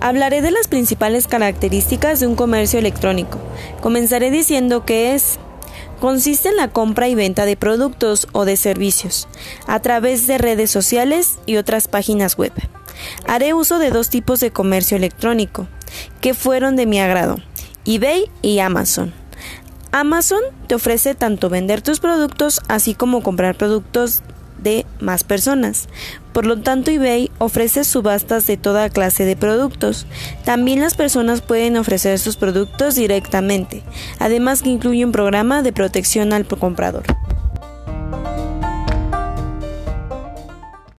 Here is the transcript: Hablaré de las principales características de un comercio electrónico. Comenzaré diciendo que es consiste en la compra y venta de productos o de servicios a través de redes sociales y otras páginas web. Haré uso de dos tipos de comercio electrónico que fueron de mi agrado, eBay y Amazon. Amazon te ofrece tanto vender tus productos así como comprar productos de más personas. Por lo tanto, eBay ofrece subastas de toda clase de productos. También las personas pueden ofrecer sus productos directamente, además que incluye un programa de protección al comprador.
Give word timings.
Hablaré 0.00 0.42
de 0.42 0.52
las 0.52 0.68
principales 0.68 1.26
características 1.26 2.20
de 2.20 2.26
un 2.26 2.36
comercio 2.36 2.78
electrónico. 2.78 3.38
Comenzaré 3.80 4.30
diciendo 4.30 4.84
que 4.84 5.14
es 5.14 5.38
consiste 6.00 6.50
en 6.50 6.56
la 6.56 6.68
compra 6.68 7.08
y 7.08 7.16
venta 7.16 7.44
de 7.44 7.56
productos 7.56 8.28
o 8.32 8.44
de 8.44 8.56
servicios 8.56 9.26
a 9.66 9.80
través 9.80 10.26
de 10.28 10.38
redes 10.38 10.70
sociales 10.70 11.38
y 11.46 11.56
otras 11.56 11.88
páginas 11.88 12.38
web. 12.38 12.52
Haré 13.26 13.54
uso 13.54 13.78
de 13.78 13.90
dos 13.90 14.08
tipos 14.08 14.38
de 14.40 14.52
comercio 14.52 14.96
electrónico 14.96 15.66
que 16.20 16.34
fueron 16.34 16.76
de 16.76 16.86
mi 16.86 17.00
agrado, 17.00 17.38
eBay 17.84 18.30
y 18.42 18.60
Amazon. 18.60 19.12
Amazon 19.90 20.42
te 20.66 20.74
ofrece 20.74 21.14
tanto 21.14 21.48
vender 21.48 21.82
tus 21.82 21.98
productos 21.98 22.60
así 22.68 22.94
como 22.94 23.22
comprar 23.22 23.56
productos 23.56 24.22
de 24.58 24.86
más 25.00 25.24
personas. 25.24 25.88
Por 26.32 26.46
lo 26.46 26.60
tanto, 26.60 26.90
eBay 26.90 27.30
ofrece 27.38 27.84
subastas 27.84 28.46
de 28.46 28.56
toda 28.56 28.90
clase 28.90 29.24
de 29.24 29.36
productos. 29.36 30.06
También 30.44 30.80
las 30.80 30.94
personas 30.94 31.40
pueden 31.40 31.76
ofrecer 31.76 32.18
sus 32.18 32.36
productos 32.36 32.94
directamente, 32.94 33.82
además 34.18 34.62
que 34.62 34.70
incluye 34.70 35.04
un 35.04 35.12
programa 35.12 35.62
de 35.62 35.72
protección 35.72 36.32
al 36.32 36.46
comprador. 36.46 37.04